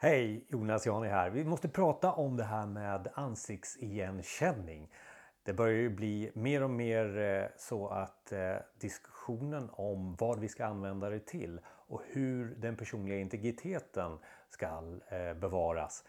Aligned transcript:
Hej, 0.00 0.44
Jonas 0.48 0.86
Jani 0.86 1.08
här. 1.08 1.30
Vi 1.30 1.44
måste 1.44 1.68
prata 1.68 2.12
om 2.12 2.36
det 2.36 2.44
här 2.44 2.66
med 2.66 3.08
ansiktsigenkänning. 3.14 4.92
Det 5.42 5.52
börjar 5.52 5.76
ju 5.76 5.90
bli 5.90 6.30
mer 6.34 6.62
och 6.62 6.70
mer 6.70 7.18
eh, 7.18 7.44
så 7.56 7.88
att 7.88 8.32
eh, 8.32 8.56
diskussionen 8.80 9.70
om 9.72 10.16
vad 10.16 10.38
vi 10.38 10.48
ska 10.48 10.66
använda 10.66 11.10
det 11.10 11.26
till 11.26 11.60
och 11.66 12.02
hur 12.06 12.54
den 12.54 12.76
personliga 12.76 13.18
integriteten 13.18 14.18
ska 14.50 14.66
eh, 14.66 15.34
bevaras. 15.34 16.04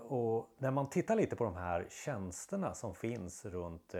Och 0.00 0.54
när 0.58 0.70
man 0.70 0.90
tittar 0.90 1.16
lite 1.16 1.36
på 1.36 1.44
de 1.44 1.56
här 1.56 1.86
tjänsterna 1.90 2.74
som 2.74 2.94
finns 2.94 3.44
runt 3.44 3.94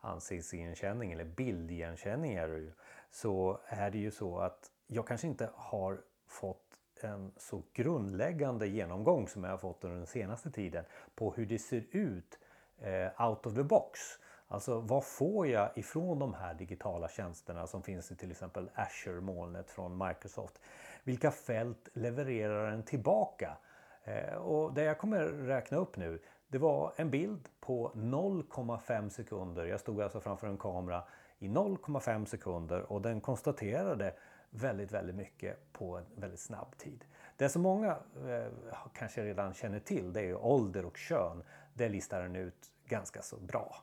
ansiktsigenkänning 0.00 1.12
eller 1.12 1.24
bildigenkänning 1.24 2.34
är 2.34 2.48
det 2.48 2.56
ju, 2.56 2.72
så 3.10 3.60
är 3.66 3.90
det 3.90 3.98
ju 3.98 4.10
så 4.10 4.38
att 4.38 4.70
jag 4.86 5.06
kanske 5.06 5.26
inte 5.26 5.50
har 5.54 6.00
fått 6.26 6.75
en 7.00 7.32
så 7.36 7.62
grundläggande 7.72 8.66
genomgång 8.66 9.28
som 9.28 9.44
jag 9.44 9.50
har 9.50 9.58
fått 9.58 9.84
under 9.84 9.96
den 9.96 10.06
senaste 10.06 10.50
tiden 10.50 10.84
på 11.14 11.32
hur 11.32 11.46
det 11.46 11.58
ser 11.58 11.84
ut 11.90 12.38
eh, 12.78 13.28
out 13.28 13.46
of 13.46 13.54
the 13.54 13.62
box. 13.62 14.00
Alltså 14.48 14.80
vad 14.80 15.04
får 15.04 15.46
jag 15.46 15.78
ifrån 15.78 16.18
de 16.18 16.34
här 16.34 16.54
digitala 16.54 17.08
tjänsterna 17.08 17.66
som 17.66 17.82
finns 17.82 18.12
i 18.12 18.16
till 18.16 18.30
exempel 18.30 18.70
Azure-molnet 18.74 19.70
från 19.70 20.06
Microsoft? 20.06 20.60
Vilka 21.04 21.30
fält 21.30 21.88
levererar 21.92 22.70
den 22.70 22.82
tillbaka? 22.82 23.56
Eh, 24.04 24.34
och 24.34 24.74
det 24.74 24.82
jag 24.82 24.98
kommer 24.98 25.24
räkna 25.26 25.78
upp 25.78 25.96
nu 25.96 26.20
det 26.48 26.58
var 26.58 26.92
en 26.96 27.10
bild 27.10 27.48
på 27.60 27.92
0,5 27.94 29.08
sekunder. 29.08 29.64
Jag 29.64 29.80
stod 29.80 30.02
alltså 30.02 30.20
framför 30.20 30.46
en 30.46 30.58
kamera 30.58 31.02
i 31.38 31.48
0,5 31.48 32.24
sekunder 32.24 32.92
och 32.92 33.02
den 33.02 33.20
konstaterade 33.20 34.14
väldigt, 34.56 34.92
väldigt 34.92 35.16
mycket 35.16 35.72
på 35.72 35.96
en 35.96 36.04
väldigt 36.16 36.40
snabb 36.40 36.76
tid. 36.76 37.04
Det 37.36 37.48
som 37.48 37.62
många 37.62 37.90
eh, 38.28 38.76
kanske 38.94 39.24
redan 39.24 39.54
känner 39.54 39.78
till 39.78 40.12
det 40.12 40.20
är 40.20 40.44
ålder 40.44 40.84
och 40.84 40.96
kön. 40.96 41.42
Det 41.74 41.88
listar 41.88 42.22
den 42.22 42.36
ut 42.36 42.70
ganska 42.88 43.22
så 43.22 43.36
bra. 43.36 43.76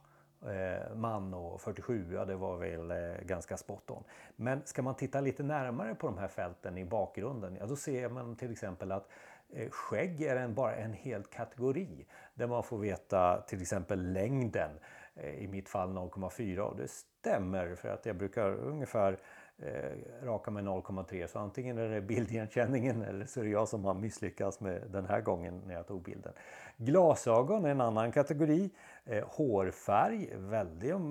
Eh, 0.46 0.96
man 0.96 1.34
och 1.34 1.62
47, 1.62 2.14
ja 2.14 2.26
det 2.26 2.36
var 2.36 2.58
väl 2.58 2.92
eh, 2.92 3.26
ganska 3.26 3.58
spot 3.58 3.92
on. 3.92 4.04
Men 4.36 4.62
ska 4.66 4.82
man 4.82 4.96
titta 4.96 5.22
lite 5.22 5.44
närmare 5.44 5.96
på 5.96 6.08
de 6.08 6.18
här 6.18 6.28
fälten 6.28 6.78
i 6.78 6.86
bakgrunden, 6.86 7.56
ja 7.60 7.66
då 7.66 7.76
ser 7.76 8.10
man 8.10 8.36
till 8.36 8.52
exempel 8.52 8.92
att 8.92 9.10
eh, 9.50 9.70
skägg 9.70 10.22
är 10.22 10.36
en, 10.36 10.54
bara 10.54 10.76
en 10.76 10.94
hel 10.94 11.24
kategori 11.24 12.06
där 12.34 12.48
man 12.48 12.64
får 12.64 12.78
veta 12.78 13.42
till 13.48 13.62
exempel 13.62 14.12
längden. 14.14 14.72
Eh, 15.16 15.44
I 15.44 15.48
mitt 15.48 15.70
fall 15.70 15.90
0,4 15.90 16.60
och 16.60 16.78
det 16.78 16.88
stämmer 16.88 17.76
för 17.76 17.90
att 17.90 18.06
jag 18.06 18.16
brukar 18.16 18.54
ungefär 18.54 19.20
eh, 19.66 20.26
raka 20.26 20.52
med 20.52 20.64
0,3 20.64 21.28
så 21.28 21.40
antingen 21.40 21.78
är 21.78 21.90
det 21.90 22.02
bildigenkänningen 22.02 23.02
eller 23.02 23.26
så 23.26 23.40
är 23.40 23.44
det 23.44 23.50
jag 23.50 23.68
som 23.68 23.86
har 23.86 23.94
misslyckats 23.94 24.60
med 24.60 24.82
den 24.90 25.06
här 25.06 25.22
gången 25.22 25.62
när 25.66 25.74
jag 25.74 25.88
tog 25.88 26.04
bilden. 26.04 26.34
Glasögon 26.78 27.66
är 27.66 27.70
en 27.70 27.82
annan 27.82 28.12
kategori. 28.12 28.70
Eh, 29.06 29.24
hårfärg, 29.28 30.30
väldigt 30.36 31.02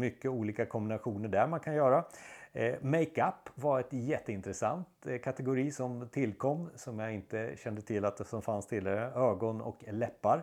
mycket 0.00 0.30
olika 0.30 0.66
kombinationer 0.66 1.28
där 1.28 1.46
man 1.46 1.60
kan 1.60 1.74
göra. 1.74 2.04
Eh, 2.52 2.74
Makeup 2.80 3.50
var 3.54 3.80
ett 3.80 3.92
jätteintressant 3.92 4.88
eh, 5.06 5.18
kategori 5.18 5.70
som 5.70 6.08
tillkom 6.08 6.70
som 6.74 6.98
jag 6.98 7.14
inte 7.14 7.56
kände 7.56 7.82
till 7.82 8.04
att 8.04 8.16
det 8.16 8.24
som 8.24 8.42
fanns 8.42 8.66
tidigare. 8.66 9.12
Ögon 9.14 9.60
och 9.60 9.84
läppar. 9.90 10.42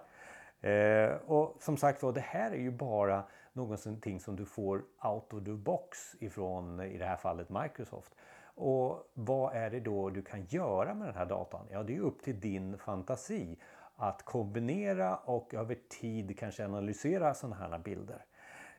Eh, 0.62 1.12
och 1.26 1.56
som 1.60 1.78
sagt 1.78 2.04
var, 2.04 2.12
det 2.12 2.20
här 2.20 2.52
är 2.52 2.60
ju 2.60 2.72
bara 2.72 3.24
någonting 3.54 4.20
som 4.20 4.36
du 4.36 4.46
får 4.46 4.84
out 5.04 5.34
of 5.34 5.44
the 5.46 5.52
box 5.52 6.16
ifrån 6.20 6.82
i 6.82 6.98
det 6.98 7.06
här 7.06 7.16
fallet 7.16 7.50
Microsoft. 7.50 8.16
Och 8.56 9.12
vad 9.14 9.56
är 9.56 9.70
det 9.70 9.80
då 9.80 10.10
du 10.10 10.22
kan 10.22 10.46
göra 10.46 10.94
med 10.94 11.08
den 11.08 11.16
här 11.16 11.26
datan? 11.26 11.68
Ja, 11.72 11.84
det 11.84 11.96
är 11.96 12.00
upp 12.00 12.22
till 12.22 12.40
din 12.40 12.78
fantasi 12.78 13.58
att 13.96 14.24
kombinera 14.24 15.16
och 15.16 15.54
över 15.54 15.78
tid 16.02 16.40
kanske 16.40 16.66
analysera 16.66 17.34
sådana 17.34 17.56
här 17.56 17.80
bilder. 17.80 18.26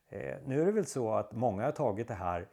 Eh, 0.08 0.36
nu 0.46 0.62
är 0.62 0.66
det 0.66 0.72
väl 0.72 0.86
så 0.86 1.14
att 1.14 1.32
många 1.32 1.64
har 1.64 1.72
tagit 1.72 2.08
det 2.08 2.14
här 2.14 2.48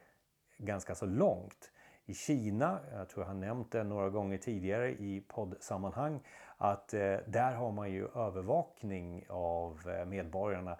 ganska 0.58 0.94
så 0.94 1.06
långt. 1.06 1.70
I 2.06 2.14
Kina, 2.14 2.78
jag 2.92 3.08
tror 3.08 3.24
jag 3.24 3.28
har 3.28 3.40
nämnt 3.40 3.72
det 3.72 3.84
några 3.84 4.10
gånger 4.10 4.38
tidigare 4.38 4.90
i 4.90 5.24
poddsammanhang, 5.28 6.20
att 6.56 6.94
eh, 6.94 7.16
där 7.26 7.52
har 7.52 7.72
man 7.72 7.90
ju 7.90 8.08
övervakning 8.14 9.24
av 9.28 9.88
eh, 9.88 10.04
medborgarna 10.04 10.78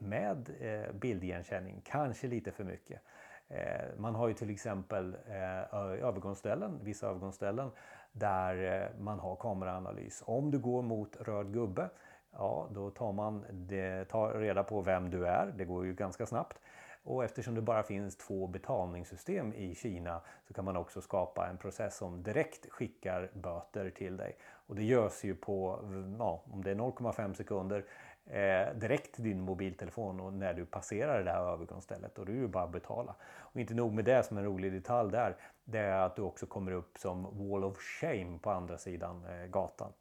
med 0.00 0.50
eh, 0.60 0.92
bildigenkänning, 0.92 1.82
kanske 1.84 2.26
lite 2.26 2.52
för 2.52 2.64
mycket. 2.64 3.00
Eh, 3.48 3.84
man 3.96 4.14
har 4.14 4.28
ju 4.28 4.34
till 4.34 4.50
exempel 4.50 5.16
eh, 5.28 5.74
övergångsställen, 6.04 6.80
vissa 6.82 7.06
övergångsställen 7.06 7.70
där 8.12 8.82
eh, 8.82 9.00
man 9.00 9.18
har 9.18 9.36
kameraanalys. 9.36 10.22
Om 10.26 10.50
du 10.50 10.58
går 10.58 10.82
mot 10.82 11.16
röd 11.20 11.52
gubbe, 11.52 11.90
ja 12.32 12.68
då 12.70 12.90
tar 12.90 13.12
man 13.12 13.44
det, 13.50 14.04
tar 14.04 14.34
reda 14.34 14.62
på 14.62 14.80
vem 14.80 15.10
du 15.10 15.26
är, 15.26 15.52
det 15.56 15.64
går 15.64 15.86
ju 15.86 15.94
ganska 15.94 16.26
snabbt. 16.26 16.60
Och 17.08 17.24
eftersom 17.24 17.54
det 17.54 17.60
bara 17.60 17.82
finns 17.82 18.16
två 18.16 18.46
betalningssystem 18.46 19.52
i 19.52 19.74
Kina 19.74 20.20
så 20.46 20.54
kan 20.54 20.64
man 20.64 20.76
också 20.76 21.00
skapa 21.00 21.48
en 21.48 21.58
process 21.58 21.96
som 21.96 22.22
direkt 22.22 22.70
skickar 22.70 23.30
böter 23.34 23.90
till 23.90 24.16
dig. 24.16 24.36
Och 24.66 24.76
det 24.76 24.84
görs 24.84 25.24
ju 25.24 25.34
på, 25.34 25.80
ja, 26.18 26.42
om 26.52 26.64
det 26.64 26.70
är 26.70 26.74
0,5 26.74 27.34
sekunder 27.34 27.84
eh, 28.26 28.74
direkt 28.74 29.14
till 29.14 29.24
din 29.24 29.40
mobiltelefon 29.40 30.20
och 30.20 30.32
när 30.32 30.54
du 30.54 30.66
passerar 30.66 31.24
det 31.24 31.30
här 31.30 31.52
övergångsstället 31.52 32.18
och 32.18 32.26
då 32.26 32.32
är 32.32 32.36
det 32.36 32.48
bara 32.48 32.64
att 32.64 32.72
betala. 32.72 33.14
Och 33.38 33.60
inte 33.60 33.74
nog 33.74 33.92
med 33.92 34.04
det 34.04 34.22
som 34.22 34.38
en 34.38 34.44
rolig 34.44 34.72
detalj 34.72 35.12
där, 35.12 35.36
det 35.64 35.78
är 35.78 36.00
att 36.00 36.16
du 36.16 36.22
också 36.22 36.46
kommer 36.46 36.72
upp 36.72 36.98
som 36.98 37.22
wall 37.22 37.64
of 37.64 37.78
shame 37.78 38.38
på 38.38 38.50
andra 38.50 38.78
sidan 38.78 39.24
eh, 39.24 39.46
gatan. 39.46 39.92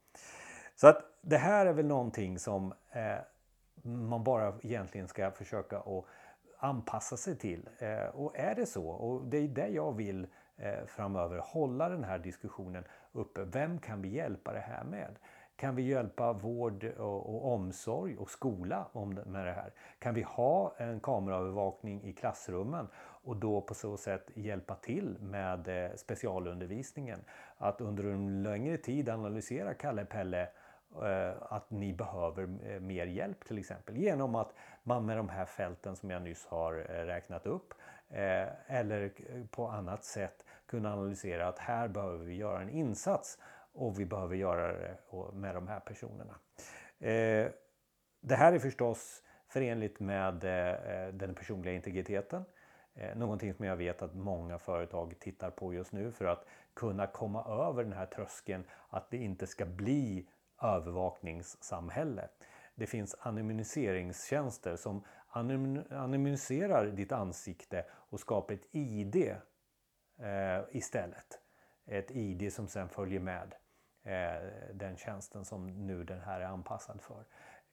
Så 0.76 0.88
att 0.88 1.02
det 1.22 1.38
här 1.38 1.66
är 1.66 1.74
väl 1.74 1.86
någonting 1.88 2.40
som 2.40 2.74
eh, 2.92 3.18
man 3.84 4.24
bara 4.24 4.54
egentligen 4.62 5.08
ska 5.08 5.32
försöka 5.32 5.78
att 5.78 6.06
anpassa 6.58 7.18
sig 7.18 7.36
till. 7.36 7.70
Eh, 7.80 8.06
och 8.06 8.40
är 8.40 8.56
det 8.56 8.66
så, 8.66 8.88
och 8.88 9.26
det 9.26 9.38
är 9.38 9.48
det 9.48 9.68
jag 9.68 9.92
vill 9.92 10.28
eh, 10.58 10.86
framöver, 10.86 11.38
hålla 11.38 11.90
den 11.90 12.04
här 12.04 12.20
diskussionen 12.20 12.84
uppe. 13.12 13.44
Vem 13.44 13.80
kan 13.80 14.02
vi 14.02 14.10
hjälpa 14.10 14.54
det 14.54 14.60
här 14.60 14.84
med? 14.84 15.16
Kan 15.56 15.76
vi 15.76 15.84
hjälpa 15.84 16.34
vård 16.34 16.84
och, 16.84 17.54
omsorg 17.54 18.18
och 18.18 18.30
skola 18.30 18.88
med 19.26 19.46
det 19.46 19.52
här? 19.52 19.74
Kan 20.00 20.14
vi 20.14 20.22
ha 20.22 20.74
en 20.78 21.00
kameraövervakning 21.00 22.04
i 22.04 22.14
klassrummen 22.14 22.88
och 22.98 23.36
då 23.36 23.62
på 23.62 23.74
så 23.74 23.98
sätt 23.98 24.32
hjälpa 24.36 24.76
till 24.76 25.18
med 25.20 25.86
eh, 25.86 25.96
specialundervisningen? 25.96 27.20
Att 27.58 27.82
under 27.82 28.04
en 28.04 28.44
längre 28.44 28.78
tid 28.78 29.10
analysera 29.10 29.74
Kalle 29.74 30.06
Pelle 30.06 30.42
Eh, 30.42 30.50
Eh, 30.96 31.34
att 31.40 31.72
ni 31.72 31.94
behöver 31.94 32.44
eh, 32.44 32.80
mer 32.80 33.06
hjälp 33.06 33.46
till 33.46 33.58
exempel 33.58 33.98
genom 33.98 34.36
att 34.36 34.54
man 34.84 35.06
med 35.06 35.18
de 35.18 35.30
här 35.30 35.46
fälten 35.46 35.96
som 35.96 36.10
jag 36.10 36.22
nyss 36.22 36.46
har 36.46 36.74
eh, 36.74 37.06
räknat 37.06 37.46
upp 37.46 37.74
eller 38.10 39.12
på 39.52 39.68
annat 39.68 40.04
sätt 40.04 40.46
kunna 40.66 40.94
analysera 40.94 41.48
att 41.48 41.60
här 41.60 41.88
behöver 41.88 42.26
vi 42.26 42.36
göra 42.36 42.62
en 42.62 42.70
insats 42.70 43.40
och 43.74 44.00
vi 44.00 44.06
behöver 44.06 44.36
göra 44.36 44.74
det 44.74 44.98
med 45.34 45.56
de 45.56 45.68
här 45.68 45.80
personerna. 45.80 46.36
Det 48.22 48.36
här 48.36 48.54
är 48.54 48.60
förstås 48.60 49.24
förenligt 49.48 50.00
med 50.00 50.34
den 51.14 51.36
personliga 51.36 51.74
integriteten. 51.74 52.46
Någonting 53.16 53.54
som 53.54 53.66
jag 53.66 53.76
vet 53.76 54.02
att 54.02 54.16
många 54.16 54.60
företag 54.60 55.20
tittar 55.20 55.50
på 55.50 55.74
just 55.74 55.92
nu 55.92 56.12
för 56.12 56.26
att 56.26 56.46
kunna 56.74 57.08
komma 57.08 57.68
över 57.68 57.84
den 57.84 57.94
här 57.94 58.06
tröskeln 58.06 58.64
att 58.90 59.10
det 59.10 59.18
inte 59.18 59.48
ska 59.48 59.66
bli 59.66 60.28
övervakningssamhälle. 60.62 62.30
Det 62.76 62.88
finns 62.88 63.16
anonymiseringstjänster 63.20 64.76
som 64.76 65.04
anonymiserar 65.90 66.86
ditt 66.86 67.12
ansikte 67.12 67.86
och 67.92 68.20
skapar 68.20 68.54
ett 68.54 68.68
ID 68.72 69.16
eh, 69.16 70.62
istället. 70.72 71.40
Ett 71.86 72.12
ID 72.12 72.54
som 72.54 72.68
sen 72.68 72.90
följer 72.90 73.20
med 73.20 73.56
eh, 74.04 74.74
den 74.74 74.98
tjänsten 74.98 75.46
som 75.46 75.88
nu 75.88 76.04
den 76.04 76.22
här 76.22 76.42
är 76.42 76.46
anpassad 76.46 77.02
för. 77.02 77.26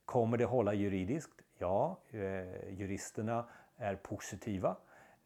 Kommer 0.04 0.36
det 0.36 0.44
hålla 0.44 0.74
juridiskt? 0.74 1.42
Ja, 1.58 2.00
eh, 2.10 2.68
juristerna 2.68 3.48
är 3.76 3.96
positiva. 3.96 4.76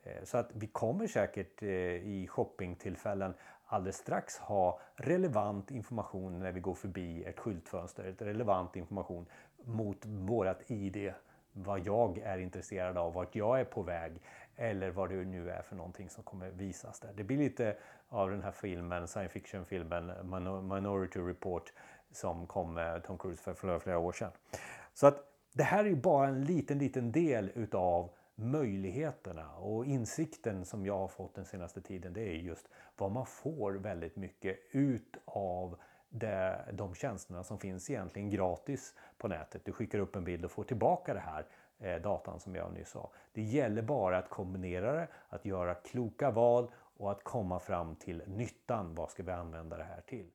Eh, 0.02 0.24
så 0.24 0.38
att 0.38 0.50
vi 0.54 0.66
kommer 0.66 1.06
säkert 1.06 1.62
eh, 1.62 1.68
i 1.68 2.26
shoppingtillfällen 2.28 3.34
alldeles 3.68 3.96
strax 3.96 4.38
ha 4.38 4.80
relevant 4.96 5.70
information 5.70 6.38
när 6.38 6.52
vi 6.52 6.60
går 6.60 6.74
förbi 6.74 7.24
ett 7.24 7.38
skyltfönster. 7.38 8.04
Ett 8.04 8.22
relevant 8.22 8.76
information 8.76 9.26
mot 9.64 10.06
vårat 10.06 10.70
ID. 10.70 11.12
Vad 11.52 11.86
jag 11.86 12.18
är 12.18 12.38
intresserad 12.38 12.98
av, 12.98 13.12
vart 13.12 13.34
jag 13.34 13.60
är 13.60 13.64
på 13.64 13.82
väg 13.82 14.22
eller 14.56 14.90
vad 14.90 15.08
det 15.10 15.24
nu 15.24 15.50
är 15.50 15.62
för 15.62 15.76
någonting 15.76 16.10
som 16.10 16.24
kommer 16.24 16.50
visas 16.50 17.00
där. 17.00 17.12
Det 17.14 17.24
blir 17.24 17.38
lite 17.38 17.76
av 18.08 18.30
den 18.30 18.42
här 18.42 18.50
filmen, 18.50 19.08
science 19.08 19.32
fiction-filmen 19.32 20.12
Minority 20.68 21.20
Report 21.20 21.72
som 22.12 22.46
kom 22.46 22.74
med 22.74 23.04
Tom 23.04 23.18
Cruise 23.18 23.42
för 23.42 23.54
flera, 23.54 23.80
flera 23.80 23.98
år 23.98 24.12
sedan. 24.12 24.30
Så 24.94 25.06
att 25.06 25.16
det 25.52 25.62
här 25.62 25.84
är 25.84 25.88
ju 25.88 25.96
bara 25.96 26.28
en 26.28 26.44
liten, 26.44 26.78
liten 26.78 27.12
del 27.12 27.50
utav 27.54 28.10
möjligheterna 28.38 29.56
och 29.56 29.86
insikten 29.86 30.64
som 30.64 30.86
jag 30.86 30.98
har 30.98 31.08
fått 31.08 31.34
den 31.34 31.44
senaste 31.44 31.80
tiden 31.80 32.12
det 32.12 32.20
är 32.20 32.34
just 32.34 32.68
vad 32.96 33.10
man 33.10 33.26
får 33.26 33.72
väldigt 33.72 34.16
mycket 34.16 34.58
ut 34.70 35.16
av 35.24 35.78
det, 36.08 36.64
de 36.72 36.94
tjänsterna 36.94 37.44
som 37.44 37.58
finns 37.58 37.90
egentligen 37.90 38.30
gratis 38.30 38.94
på 39.18 39.28
nätet. 39.28 39.64
Du 39.64 39.72
skickar 39.72 39.98
upp 39.98 40.16
en 40.16 40.24
bild 40.24 40.44
och 40.44 40.50
får 40.50 40.64
tillbaka 40.64 41.14
det 41.14 41.20
här 41.20 41.46
eh, 41.78 42.02
datan 42.02 42.40
som 42.40 42.54
jag 42.54 42.72
nyss 42.72 42.88
sa. 42.88 43.10
Det 43.32 43.42
gäller 43.42 43.82
bara 43.82 44.18
att 44.18 44.30
kombinera 44.30 44.92
det, 44.92 45.08
att 45.28 45.44
göra 45.44 45.74
kloka 45.74 46.30
val 46.30 46.70
och 46.74 47.10
att 47.10 47.24
komma 47.24 47.60
fram 47.60 47.96
till 47.96 48.22
nyttan. 48.26 48.94
Vad 48.94 49.10
ska 49.10 49.22
vi 49.22 49.32
använda 49.32 49.76
det 49.76 49.84
här 49.84 50.00
till? 50.00 50.30